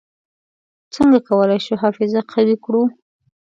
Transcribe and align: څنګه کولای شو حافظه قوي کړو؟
څنګه 0.95 1.19
کولای 1.27 1.59
شو 1.65 1.73
حافظه 1.83 2.19
قوي 2.31 2.55
کړو؟ 2.63 2.83